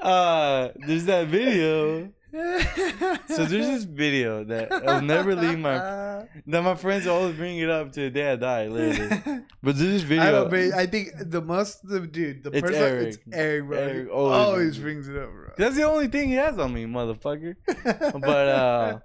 [0.02, 2.10] uh, there's that video.
[2.32, 7.68] So there's this video that I'll never leave my that my friends always bring it
[7.68, 9.42] up to the day I die, literally.
[9.62, 10.48] But there's this video.
[10.48, 13.08] I I think the most the dude, the It's person, Eric.
[13.08, 13.78] it's Eric, bro.
[13.78, 15.50] Eric always always, brings brings it up, bro.
[15.56, 17.56] That's the only thing he has on me, motherfucker.
[17.84, 18.98] But uh,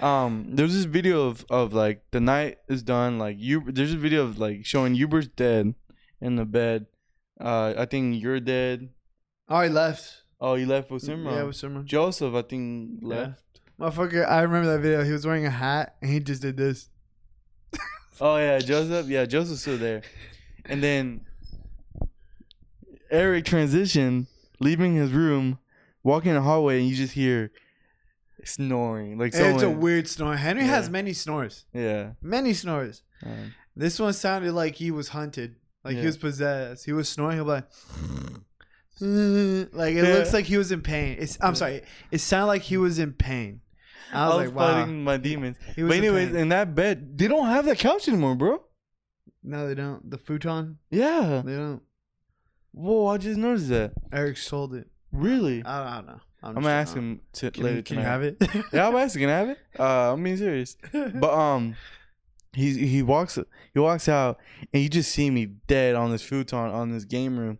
[0.00, 3.18] um, there's this video of of like the night is done.
[3.18, 5.74] Like you, there's a video of like showing Uber's dead
[6.20, 6.86] in the bed.
[7.40, 8.88] Uh, I think you're dead.
[9.48, 10.22] oh, he left.
[10.40, 11.32] Oh, he left with Simran.
[11.34, 11.84] Yeah, with Simran.
[11.84, 13.42] Joseph, I think left.
[13.80, 15.04] Motherfucker, I remember that video.
[15.04, 16.88] He was wearing a hat and he just did this.
[18.20, 19.06] Oh yeah, Joseph.
[19.06, 20.02] Yeah, Joseph's still there.
[20.64, 21.20] And then
[23.10, 24.26] Eric transitioned,
[24.58, 25.58] leaving his room,
[26.02, 27.52] walking in the hallway, and you just hear
[28.44, 29.18] snoring.
[29.18, 30.36] Like And it's a weird snore.
[30.36, 30.70] Henry Yeah.
[30.70, 31.64] has many snores.
[31.72, 32.12] yeah.
[32.20, 33.02] Many snores.
[33.24, 35.54] Um, This one sounded like he was hunted.
[35.84, 36.00] Like Yeah.
[36.00, 36.84] he was possessed.
[36.84, 37.36] He was snoring.
[37.36, 37.64] He was like,
[39.72, 40.14] like it Yeah.
[40.14, 41.16] looks like he was in pain.
[41.18, 41.82] It's, I'm sorry.
[42.10, 43.60] It sounded like he was in pain.
[44.12, 44.72] I was, like, wow.
[44.72, 45.58] fighting my demons.
[45.76, 46.36] Was But anyways, pain.
[46.38, 48.62] in that bed, they don't have that couch anymore, bro.
[49.42, 50.10] no, they don't.
[50.10, 51.42] The futon, Yeah.
[51.44, 51.82] they don't.
[52.72, 53.92] Whoa, I just noticed that.
[54.10, 54.88] Eric sold it.
[55.12, 55.62] Really?
[55.62, 56.20] I, I don't know.
[56.42, 58.02] I'm gonna ask him to Can, later you, can tonight.
[58.02, 58.64] you have it?
[58.72, 59.20] Yeah, I'm asking.
[59.22, 59.58] Can I have it?
[59.78, 60.76] Uh, I'm being serious.
[60.92, 61.74] But um,
[62.52, 63.38] he he walks
[63.74, 64.38] he walks out
[64.72, 67.58] and you just see me dead on this futon on this game room,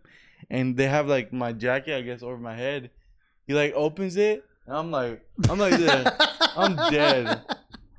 [0.49, 2.91] and they have like my jacket I guess over my head.
[3.47, 6.11] He like opens it and I'm like I'm like this.
[6.55, 7.41] I'm dead.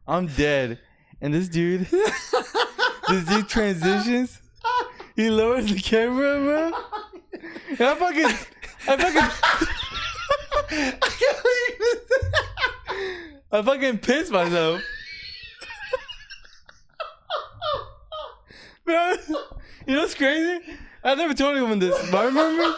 [0.06, 0.78] I'm dead.
[1.20, 1.86] And this dude,
[3.08, 4.40] this dude transitions.
[5.16, 6.72] He lowers the camera, bro.
[7.68, 8.26] And I fucking,
[8.88, 9.30] I fucking,
[13.52, 14.80] I fucking pissed myself.
[19.86, 20.60] You know what's crazy?
[21.02, 22.62] I never told anyone this, but I remember.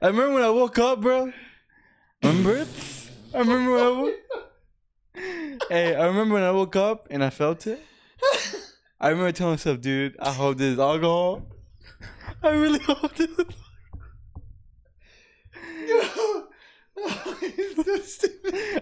[0.00, 1.32] I remember when I woke up, bro.
[2.22, 2.68] Remember it?
[3.34, 4.14] I remember when I woke.
[5.68, 7.80] Hey, I remember when I woke up and I felt it.
[9.00, 11.42] I remember telling myself, dude, I hope this is alcohol.
[12.42, 13.28] I really hope this.
[13.28, 13.46] Is...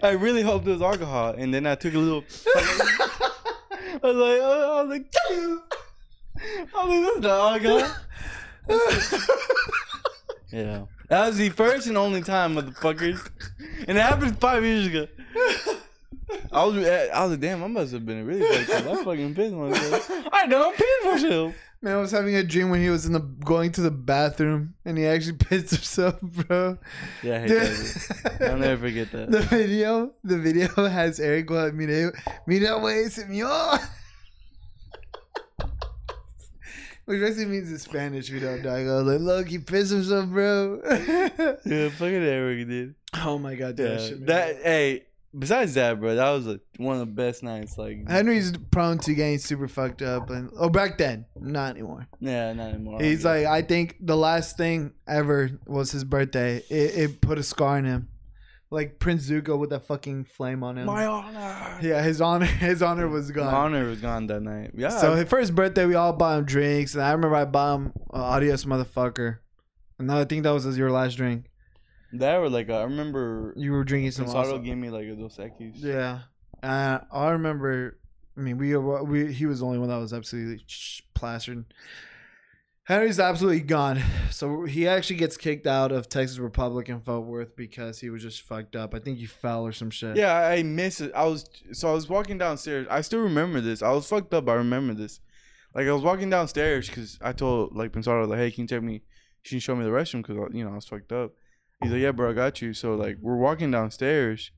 [0.03, 2.23] I really hope this was alcohol, and then I took a little.
[2.55, 5.13] I was like, I was like,
[6.75, 7.95] I was like, that's not alcohol.
[10.51, 13.29] Yeah, that was the first and only time, motherfuckers,
[13.87, 15.07] and it happened five years ago.
[16.51, 18.69] I was, I was like, damn, I must have been really up.
[18.69, 20.09] I fucking pissed myself.
[20.31, 21.55] I know, I pissed myself.
[21.81, 24.73] Man I was having a dream when he was in the going to the bathroom
[24.85, 26.77] and he actually pissed himself, bro.
[27.21, 28.49] Yeah, I hate that.
[28.49, 29.29] I'll never forget that.
[29.31, 32.11] The video, the video has Eric going, mira,
[32.47, 33.25] mira, güey, se
[37.05, 38.75] Which basically means in Spanish, we don't know.
[38.75, 40.81] I go, like, look, he pissed himself, bro.
[41.65, 42.95] Yeah, fucking Eric, dude.
[43.23, 45.03] oh my god, dude, Yeah, that shit that hey.
[45.37, 47.77] Besides that, bro, that was like one of the best nights.
[47.77, 52.07] Like, Henry's prone to getting super fucked up, and oh, back then, not anymore.
[52.21, 53.01] yeah, not anymore.
[53.01, 56.63] He's like, I think the last thing ever was his birthday.
[56.69, 58.07] It, it put a scar on him.
[58.75, 60.85] Like Prince Zuko with that fucking flame on him.
[60.85, 61.79] My honor.
[61.81, 63.53] yeah, his honor, his honor was My gone.
[63.53, 64.71] honor was gone that night.
[64.75, 64.89] Yeah.
[64.89, 67.93] So his first birthday, we all bought him drinks, and I remember I bought him
[68.13, 69.39] uh, Adios motherfucker.
[69.97, 71.45] And I think that was your last drink.
[72.13, 74.25] that were like uh, I remember You were drinking some.
[74.25, 75.75] Pensado also- gave me like a Dos Equis.
[75.81, 76.19] Yeah,
[76.61, 77.97] uh, I remember.
[78.37, 80.63] I mean, we we he was the only one that was absolutely
[81.13, 81.63] plastered.
[82.85, 84.01] Henry's absolutely gone.
[84.35, 88.21] So he actually gets kicked out of Texas Republic in Fort Worth because he was
[88.21, 88.93] just fucked up.
[88.93, 90.17] I think he fell or some shit.
[90.17, 91.13] Yeah, I miss it.
[91.15, 92.85] I was so I was walking downstairs.
[92.91, 93.81] I still remember this.
[93.81, 94.49] I was fucked up.
[94.49, 95.21] I remember this.
[95.73, 98.83] Like I was walking downstairs because I told like Pensado like, hey, can you take
[98.83, 99.03] me?
[99.43, 101.31] She can show me the restroom because you know I was fucked up.
[101.81, 102.73] He's like, yeah, bro, I got you.
[102.73, 104.51] So like we're walking downstairs.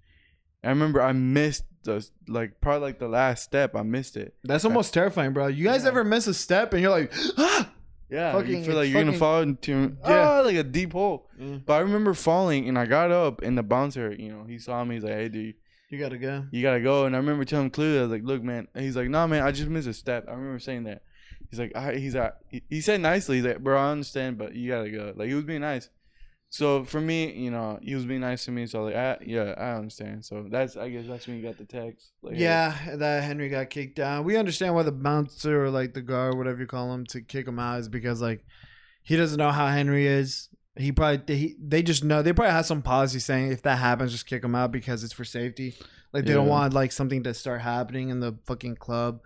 [0.63, 3.75] I remember I missed the like probably like the last step.
[3.75, 4.33] I missed it.
[4.43, 5.47] That's almost terrifying, bro.
[5.47, 5.89] You guys Yeah.
[5.89, 7.69] ever miss a step and you're like, ah!
[8.09, 10.35] Yeah, Fucking- you feel like you're gonna fall into Yeah.
[10.35, 11.29] yeah, like a deep hole.
[11.39, 11.65] Mm.
[11.65, 14.83] But I remember falling and I got up and the bouncer, you know, he saw
[14.85, 14.95] me.
[14.95, 15.55] He's like, hey, dude.
[15.89, 16.45] you gotta go.
[16.51, 17.05] you gotta go.
[17.05, 18.67] And I remember telling him clearly, I was like, look, man.
[18.75, 20.25] And he's like, nah, man, I just missed a step.
[20.27, 21.01] I remember saying that.
[21.49, 24.53] He's like, I, he's like, he- he said nicely, he's like, bro, I understand, but
[24.55, 25.13] you gotta go.
[25.15, 25.89] Like he was being nice.
[26.49, 28.67] So for me, you know, he was being nice to me.
[28.67, 30.23] So like, I, yeah, I understand.
[30.23, 32.11] So that's, I guess that's when you got the text.
[32.21, 34.23] Like, hey, Yeah, that Henry got kicked out.
[34.23, 37.47] We understand why the bouncer or like the guard, whatever you call him, to kick
[37.47, 38.45] him out is because like
[39.03, 40.49] he doesn't know how Henry is.
[40.77, 44.11] He probably he, they just know they probably have some policy saying if that happens,
[44.11, 45.75] just kick him out because it's for safety.
[46.13, 49.21] Like they don't want like something to start happening in the fucking club,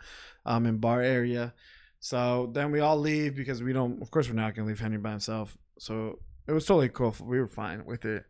[0.45, 1.53] um, in bar area.
[1.99, 4.01] So then we all leave because we don't.
[4.01, 5.55] Of course, we're not gonna leave Henry by himself.
[5.77, 6.19] So
[6.51, 7.15] it was totally cool.
[7.21, 8.25] We were fine with it.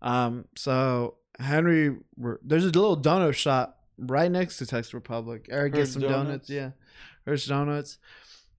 [0.00, 5.46] Um, so Henry, we're, there's a little donut shop right next to Texas Republic.
[5.50, 6.48] Eric gets some donuts.
[6.48, 6.50] Donuts?
[6.50, 6.70] Yeah,
[7.26, 7.98] Hertz donuts.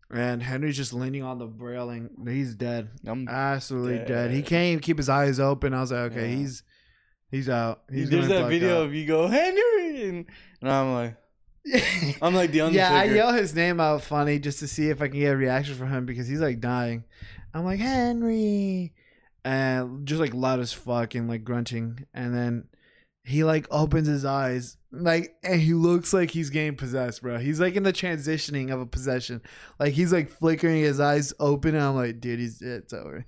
[0.10, 2.10] And Henry's just leaning on the railing.
[2.26, 4.32] He's dead, I'm, absolutely dead.
[4.32, 5.74] He can't even keep his eyes open.
[5.74, 6.36] I was like, okay, Yeah.
[6.38, 6.64] he's
[7.30, 7.82] he's out.
[7.92, 8.86] He's there's that video out.
[8.86, 10.26] of you go Henry, and,
[10.62, 11.18] and I'm like,
[12.22, 12.94] I'm like the Undertaker.
[12.94, 15.36] yeah, I yell his name out funny just to see if I can get a
[15.38, 17.04] reaction from him because he's like dying.
[17.54, 18.94] I'm like Henry,
[19.48, 22.68] and just like loud as fuck and like grunting, and then
[23.24, 27.38] he like opens his eyes like and he looks like he's getting possessed, bro.
[27.38, 29.42] He's like in the transitioning of a possession,
[29.80, 33.26] like he's like flickering his eyes open, and I'm like, dude, he's it's over.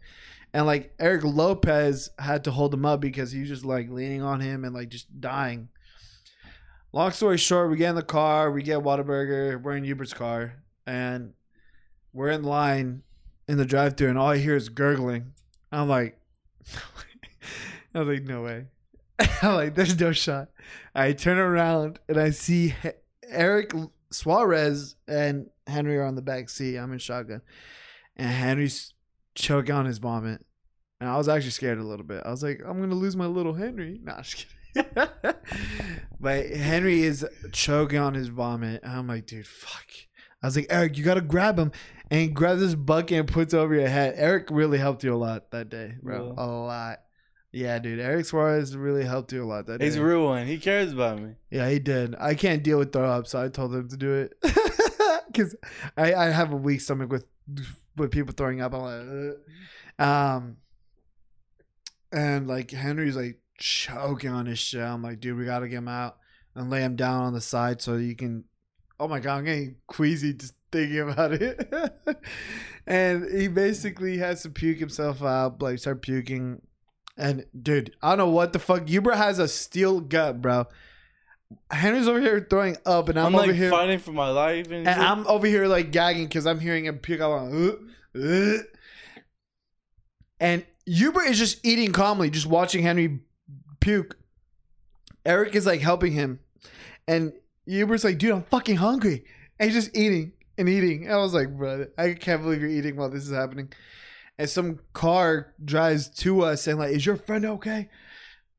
[0.53, 4.21] And like Eric Lopez had to hold him up because he was just like leaning
[4.21, 5.69] on him and like just dying.
[6.91, 10.63] Long story short, we get in the car, we get Whataburger, we're in Hubert's car,
[10.85, 11.31] and
[12.11, 13.03] we're in line
[13.47, 15.33] in the drive thru and all I hear is gurgling.
[15.71, 16.17] I'm like
[17.95, 18.65] I was like, no way.
[19.41, 20.49] I'm like, there's no shot.
[20.93, 22.89] I turn around and I see He-
[23.27, 23.73] Eric
[24.11, 26.77] Suarez and Henry are on the back seat.
[26.77, 27.41] I'm in shotgun.
[28.15, 28.93] And Henry's
[29.35, 30.45] choking on his vomit.
[31.01, 32.21] And I was actually scared a little bit.
[32.25, 33.99] I was like, I'm gonna lose my little Henry.
[34.03, 35.13] Nah, just kidding.
[36.19, 38.81] but Henry is choking on his vomit.
[38.85, 39.85] I'm like, dude, fuck.
[40.43, 41.71] I was like, Eric, you gotta grab him.
[42.11, 44.15] And grabs this bucket and puts it over your head.
[44.17, 46.33] Eric really helped you a lot that day, bro.
[46.37, 46.43] Yeah.
[46.43, 46.99] A lot.
[47.51, 47.99] Yeah, dude.
[47.99, 50.01] Eric Suarez really helped you a lot that He's day.
[50.01, 50.45] a real one.
[50.47, 51.33] He cares about me.
[51.49, 52.15] Yeah, he did.
[52.19, 54.33] I can't deal with throw up, so I told him to do it
[55.27, 55.55] because
[55.97, 57.25] I, I have a weak stomach with
[57.95, 58.73] with people throwing up.
[58.73, 59.35] I'm like,
[59.99, 60.07] Ugh.
[60.07, 60.57] um,
[62.11, 64.81] and like Henry's like choking on his shit.
[64.81, 66.17] I'm like, dude, we gotta get him out
[66.55, 68.45] and lay him down on the side so you can.
[68.99, 71.73] Oh my god, I'm getting queasy just thinking about it.
[72.87, 76.61] and he basically has to puke himself out, like start puking.
[77.17, 78.89] And dude, I don't know what the fuck.
[78.89, 80.67] Uber has a steel gut, bro.
[81.71, 84.67] Henry's over here throwing up, and I'm, I'm, over like here, fighting for my life
[84.67, 85.01] and, and.
[85.01, 87.21] I'm over here like gagging because I'm hearing him puke.
[87.21, 87.73] I'm like,
[88.15, 88.65] "Ugh, ugh."
[90.39, 93.21] and Uber is just eating calmly, just watching Henry
[93.79, 94.17] puke.
[95.25, 96.39] Eric is like helping him,
[97.07, 97.33] and
[97.77, 99.25] Uber's like, "Dude, I'm fucking hungry,"
[99.59, 101.05] and he's just eating and eating.
[101.05, 103.71] And I was like, "Bro, I can't believe you're eating while this is happening."
[104.37, 107.89] And some car drives to us and like, "Is your friend okay?"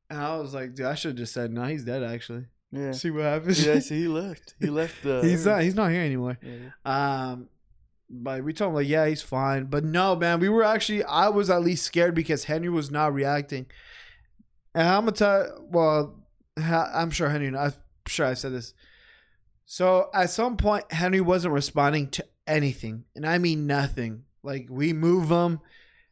[0.09, 1.65] And I was like, "Dude, I should have just said no.
[1.65, 2.93] He's dead, actually." yeah.
[2.93, 3.65] See what happens.
[3.65, 4.55] yeah, see, he left.
[4.61, 5.23] He left the.
[5.23, 5.63] he's not.
[5.63, 6.39] He's not here anymore.
[6.43, 6.71] Yeah.
[6.85, 7.49] Um,
[8.09, 9.67] but we told him like, yeah, he's fine.
[9.67, 11.05] But no, man, we were actually.
[11.05, 13.67] I was at least scared because Henry was not reacting.
[14.75, 15.67] And I'm gonna tell.
[15.71, 16.25] Well,
[16.57, 17.57] I'm sure Henry.
[17.57, 17.73] I'm
[18.07, 18.75] sure I said this.
[19.73, 24.25] So at some point, Henry wasn't responding to anything, and I mean nothing.
[24.43, 25.61] Like we move him,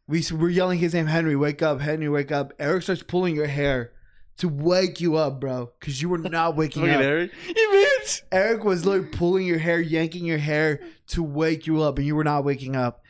[0.07, 2.53] we we're yelling his name, Henry, wake up, Henry, wake up.
[2.61, 3.91] Eric starts pulling your hair
[4.37, 6.99] to wake you up, bro, because you were not waking Look up.
[6.99, 7.33] at Eric.
[7.49, 8.23] You bitch.
[8.31, 12.15] Eric was literally pulling your hair, yanking your hair to wake you up, and you
[12.15, 13.03] were not waking up.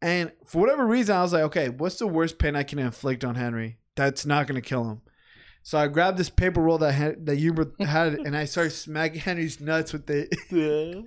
[0.00, 3.24] And for whatever reason, I was like, okay, what's the worst pain I can inflict
[3.24, 3.78] on Henry?
[3.96, 5.00] That's not gonna kill him.
[5.62, 9.20] So I grabbed this paper roll that had, that Hubert had, and I started smacking
[9.20, 10.34] Henry's nuts with it.
[10.50, 11.02] Yeah.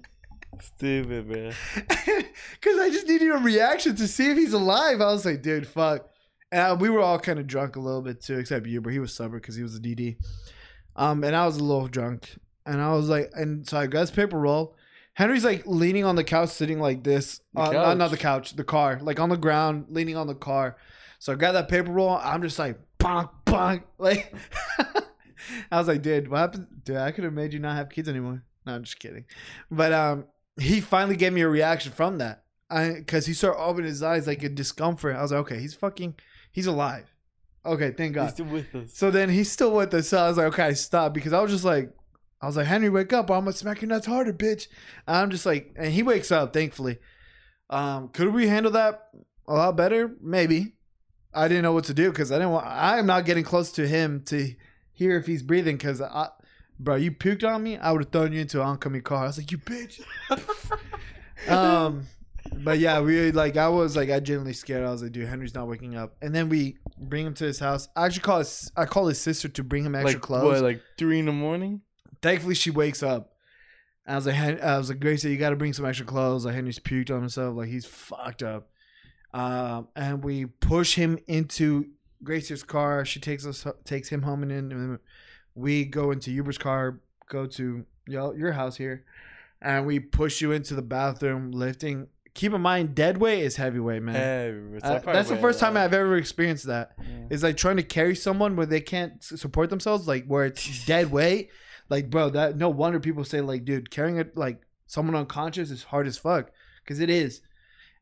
[0.62, 1.54] Stupid, man.
[2.60, 5.02] Because I just needed a reaction to see if he's alive.
[5.02, 6.08] I was like, dude, fuck.
[6.52, 8.92] And I- we were all kind of drunk a little bit too, except Hubert.
[8.92, 10.18] He was sober because he was a DD.
[10.96, 12.38] Um, and I was a little drunk.
[12.66, 14.76] And I was like, and so I grabbed this paper roll.
[15.16, 17.42] Henry's like leaning on the couch, sitting like this.
[17.56, 20.78] Uh, not, not the couch, the car, like on the ground, leaning on the car.
[21.20, 22.10] So I got that paper roll.
[22.18, 23.84] I'm just like, bonk, bonk.
[23.98, 24.34] Like,
[25.72, 26.68] I was like, dude, what happened?
[26.84, 28.44] Dude, I could have made you not have kids anymore.
[28.66, 29.26] No, I'm just kidding.
[29.70, 30.26] But um,
[30.60, 32.44] he finally gave me a reaction from that.
[32.70, 35.16] I because he started opening his eyes like a discomfort.
[35.16, 36.16] I was like, okay, he's fucking,
[36.52, 37.14] he's alive.
[37.66, 38.24] Okay, thank God.
[38.26, 38.94] He's still with us.
[38.94, 40.10] So then he's still with us.
[40.10, 41.14] So I was like, okay, stop.
[41.14, 41.94] Because I was just like,
[42.42, 43.30] I was like, Henry, wake up.
[43.32, 44.68] I'm to smack your nuts harder, bitch.
[45.08, 47.00] And I'm just like, and he wakes up, thankfully.
[47.70, 49.10] Um, could we handle that
[49.48, 50.16] a lot better?
[50.22, 50.74] Maybe.
[51.34, 53.72] I didn't know what to do because I didn't want, I am not getting close
[53.74, 54.54] to him to
[54.92, 56.30] hear if he's breathing because I,
[56.80, 57.78] bro, you puked on me.
[57.78, 59.24] I would have thrown you into an oncoming car.
[59.24, 60.02] I was like, you bitch.
[61.50, 62.08] um,
[62.56, 64.86] but yeah, we like I was like I genuinely scared.
[64.86, 66.16] I was like, dude, Henry's not waking up.
[66.22, 67.90] And then we bring him to his house.
[67.96, 70.44] I actually call his I call his sister to bring him extra like clothes.
[70.44, 71.82] what, like three in the morning?
[72.22, 73.34] Thankfully, she wakes up.
[74.06, 76.46] I was like, I was like, Gracie, you got to bring some extra clothes.
[76.46, 77.56] Like Henry's puked on himself.
[77.56, 78.68] Like he's fucked up.
[79.34, 81.88] Um, and we push him into
[82.24, 83.04] Gracie's car.
[83.06, 85.00] She takes us, takes him home, and then
[85.56, 87.00] we go into Huber's car.
[87.30, 89.06] Go to your your house here,
[89.62, 92.08] and we push you into the bathroom, lifting.
[92.36, 94.16] Keep in mind, dead weight is heavyweight, man.
[94.16, 96.94] Hey, Uh, that's the first time I've ever experienced that.
[97.00, 97.28] Yeah.
[97.30, 101.12] It's like trying to carry someone where they can't support themselves, like where it's dead
[101.12, 101.50] weight.
[101.90, 105.84] Like, bro, that no wonder people say like, dude, carrying it like someone unconscious is
[105.84, 106.50] hard as fuck
[106.84, 107.42] because it is.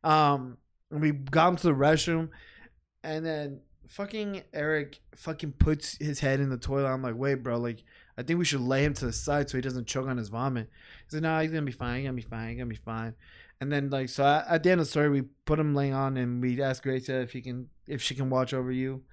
[0.04, 0.58] Um,
[0.92, 2.30] and we got him to the restroom,
[3.04, 6.88] and then fucking Eric fucking puts his head in the toilet.
[6.88, 7.84] I'm like, wait, bro, like
[8.18, 10.30] I think we should lay him to the side so he doesn't choke on his
[10.30, 10.70] vomit.
[11.06, 12.02] He said, no, he's gonna be fine.
[12.02, 12.50] He's gonna be fine.
[12.50, 13.16] He's gonna be fine.
[13.60, 15.94] And then like so at at the end of the story, we put him laying
[15.94, 19.04] on, and we asked Gracia if he can if she can watch over you.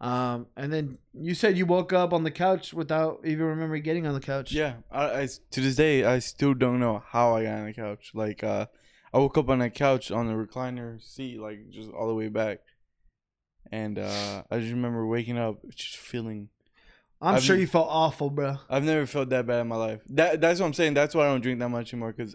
[0.00, 4.06] Um, and then you said you woke up on the couch without even remembering getting
[4.06, 4.50] on the couch.
[4.50, 7.74] Yeah, I, I to this day I still don't know how I got on the
[7.74, 8.12] couch.
[8.14, 8.66] Like, uh,
[9.12, 12.28] I woke up on the couch on the recliner seat, like just all the way
[12.28, 12.60] back,
[13.72, 16.48] and uh, I just remember waking up just feeling.
[17.20, 18.56] I'm I've- sure you felt awful, bro.
[18.68, 20.00] I've never felt that bad in my life.
[20.08, 20.94] That that's what I'm saying.
[20.94, 22.12] That's why I don't drink that much anymore.
[22.12, 22.34] Cause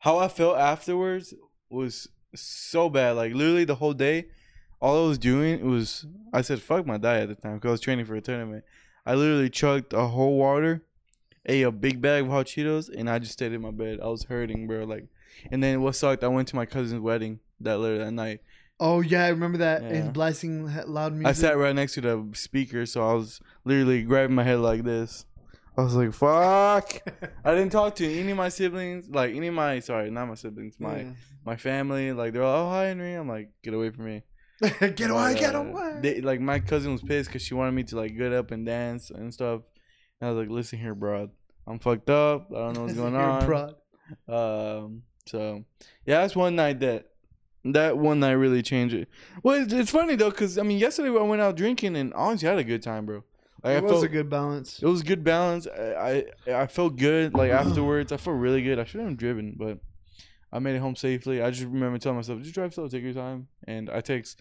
[0.00, 1.32] how I felt afterwards
[1.70, 3.12] was so bad.
[3.12, 4.26] Like literally the whole day,
[4.80, 7.72] all I was doing was I said fuck my diet at the time because I
[7.72, 8.64] was training for a tournament.
[9.06, 10.84] I literally chugged a whole water,
[11.46, 14.00] ate a big bag of hot Cheetos, and I just stayed in my bed.
[14.02, 14.84] I was hurting, bro.
[14.84, 15.06] Like,
[15.50, 16.24] and then what sucked?
[16.24, 18.40] I went to my cousin's wedding that later that night.
[18.78, 19.82] Oh yeah, I remember that.
[19.82, 19.88] Yeah.
[19.88, 21.28] And blasting loud music.
[21.28, 24.84] I sat right next to the speaker, so I was literally grabbing my head like
[24.84, 25.26] this.
[25.76, 27.02] I was like, "Fuck!"
[27.44, 30.34] I didn't talk to any of my siblings, like any of my sorry, not my
[30.34, 31.06] siblings, my
[31.44, 32.12] my family.
[32.12, 34.22] Like they're all, "Oh hi, Henry." I'm like, "Get away from me!"
[34.60, 35.98] Get away, But, get uh, away.
[36.02, 38.66] They, like my cousin was pissed because she wanted me to like get up and
[38.66, 39.62] dance and stuff.
[40.20, 41.30] And I was like, "Listen here, bro.
[41.66, 42.48] I'm fucked up.
[42.50, 43.74] I don't know what's going on." proud.
[44.28, 45.02] Um.
[45.26, 45.64] So
[46.06, 47.06] yeah, that's one night that
[47.64, 49.08] that one night really changed it.
[49.42, 52.48] Well, it's, it's funny though, cause I mean, yesterday I went out drinking and honestly
[52.48, 53.22] I had a good time, bro.
[53.62, 54.82] Like, It I was felt, a good balance.
[54.82, 55.66] It was good balance.
[55.66, 57.34] I I, I felt good.
[57.34, 58.78] Like afterwards, I felt really good.
[58.78, 59.78] I should have driven, but
[60.52, 61.42] I made it home safely.
[61.42, 63.48] I just remember telling myself, just drive slow, take your time.
[63.68, 64.40] And I text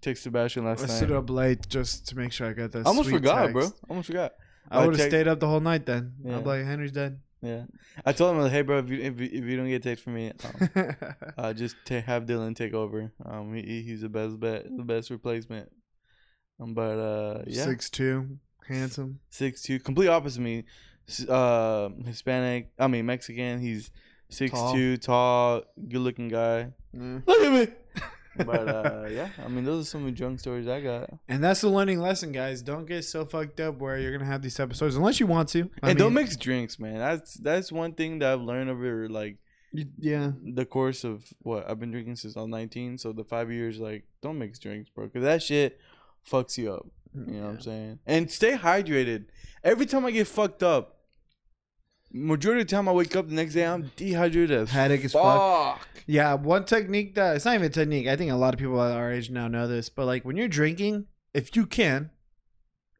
[0.00, 0.92] text Sebastian last I night.
[0.92, 2.86] I stood up late just to make sure I got that.
[2.86, 3.52] I almost forgot, text.
[3.52, 3.64] bro.
[3.66, 4.34] I almost forgot.
[4.70, 6.14] I I would have stayed up the whole night then.
[6.24, 6.36] Yeah.
[6.36, 7.18] I'm like, Henry's dead.
[7.42, 7.64] Yeah,
[8.06, 10.14] I told him, hey, bro, if you if, you- if you don't get text from
[10.14, 10.32] me,
[10.76, 10.94] um,
[11.36, 13.10] uh, just ta have Dylan take over.
[13.26, 15.68] Um, he, he's the best bet, the best replacement.
[16.60, 19.18] Um, but uh, yeah, Six two, handsome.
[19.30, 20.64] six two, complete opposite of me.
[21.28, 22.70] Uh, Hispanic.
[22.78, 23.58] I mean Mexican.
[23.60, 23.90] He's
[24.30, 24.72] six Tall.
[24.72, 26.72] two, tall, good looking guy.
[26.94, 27.74] Look at me.
[28.36, 31.10] But uh, yeah, I mean those are some of the drunk stories I got.
[31.28, 32.62] And that's the learning lesson, guys.
[32.62, 35.70] Don't get so fucked up where you're gonna have these episodes unless you want to.
[35.82, 36.98] I and don't mix drinks, man.
[36.98, 39.36] That's that's one thing that I've learned over like
[39.72, 40.32] yeah.
[40.42, 42.98] the course of what I've been drinking since I was 19.
[42.98, 45.80] So the five years, like, don't mix drinks, bro, because that shit
[46.28, 46.86] fucks you up.
[47.14, 47.98] You know what I'm saying?
[48.06, 49.26] And stay hydrated.
[49.62, 51.01] Every time I get fucked up,
[52.12, 55.78] majority of the time I wake up the next day, I'm dehydrated Headache as fuck.
[55.78, 55.88] fuck.
[56.06, 58.08] Yeah, one technique that it's not even a technique.
[58.08, 60.36] I think a lot of people at our age now know this, but like when
[60.36, 62.10] you're drinking, if you can,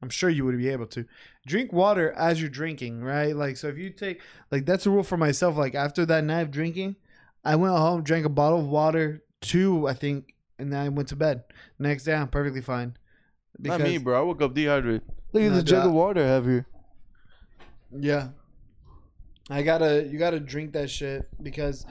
[0.00, 1.04] I'm sure you would be able to
[1.46, 3.34] drink water as you're drinking, right?
[3.34, 5.56] Like so, if you take like that's a rule for myself.
[5.56, 6.96] Like after that night of drinking,
[7.44, 11.08] I went home, drank a bottle of water, two I think, and then I went
[11.08, 11.44] to bed.
[11.78, 12.96] Next day, I'm perfectly fine.
[13.58, 14.18] Not me, bro.
[14.18, 15.02] I woke up dehydrated.
[15.32, 16.66] Look at the jug of water I have here.
[17.90, 18.28] Yeah.
[19.50, 21.84] I gotta you gotta drink that shit because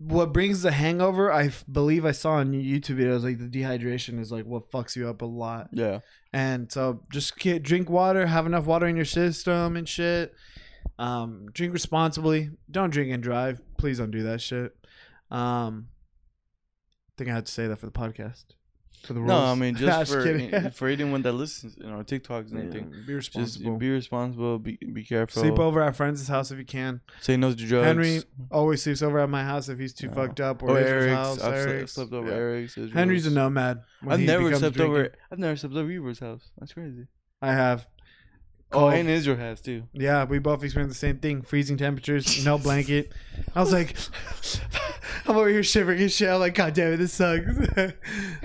[0.00, 4.18] what brings the hangover, I f- believe I saw on YouTube videos, like the dehydration
[4.18, 5.68] is like what fucks you up a lot.
[5.72, 6.00] Yeah.
[6.32, 10.34] And so just get, drink water, have enough water in your system and shit.
[10.98, 12.50] Um, drink responsibly.
[12.70, 13.60] Don't drink and drive.
[13.76, 14.74] Please don't do that shit.
[15.30, 15.88] Um,
[17.08, 18.44] I think I had to say that for the podcast.
[19.02, 19.28] For the rules.
[19.28, 20.70] No, I mean just for kidding.
[20.72, 22.90] for anyone that listens, you know, TikToks and Yeah, everything.
[23.06, 23.76] be Just responsible.
[23.78, 24.58] be responsible.
[24.58, 25.42] Be be careful.
[25.42, 27.00] Sleep over at friends' house if you can.
[27.20, 27.86] Say no to drugs.
[27.86, 30.14] Henry always sleeps over at my house if he's too Yeah.
[30.14, 31.12] fucked up or oh, or Israel's Eric's.
[31.12, 31.40] house.
[31.42, 31.92] I've Eric's.
[31.92, 32.34] slept over Yeah.
[32.34, 32.72] Eric's.
[32.72, 32.92] Israel's.
[32.92, 33.80] Henry's a nomad.
[34.06, 34.94] I've never slept drinking.
[34.96, 35.12] over.
[35.32, 36.50] I've never slept over Eber's house.
[36.58, 37.06] That's crazy.
[37.42, 37.86] I have.
[38.72, 39.84] Oh, and Israel has too.
[39.92, 41.42] Yeah, we both experienced the same thing.
[41.42, 43.12] Freezing temperatures, no blanket.
[43.54, 43.96] I was like,
[45.26, 46.28] I'm over here shivering and shit.
[46.28, 47.46] I'm like, God damn it, this sucks.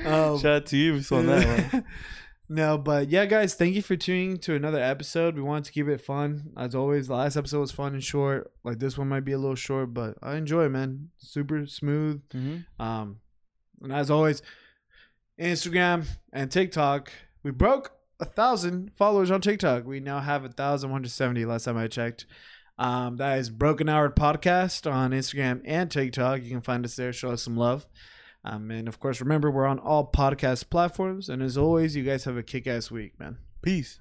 [0.04, 1.86] um, Shout out to you on that one.
[2.50, 5.36] no, but yeah, guys, thank you for tuning to another episode.
[5.36, 6.52] We wanted to keep it fun.
[6.58, 8.52] As always, the last episode was fun and short.
[8.64, 11.10] Like this one might be a little short, but I enjoy it, man.
[11.18, 12.24] Super smooth.
[12.34, 12.82] Mm-hmm.
[12.82, 13.18] Um,
[13.84, 14.42] and as always,
[15.40, 17.12] Instagram and TikTok,
[17.44, 19.86] we broke a thousand followers on TikTok.
[19.86, 21.46] We now have a thousand one hundred seventy.
[21.46, 22.26] Last time I checked,
[22.78, 26.44] um, that is Broken Hour Podcast on Instagram and TikTok.
[26.44, 27.14] You can find us there.
[27.14, 27.86] Show us some love.
[28.44, 31.30] Um, and of course, remember we're on all podcast platforms.
[31.30, 33.38] And as always, you guys have a kick-ass week, man.
[33.62, 34.00] Peace.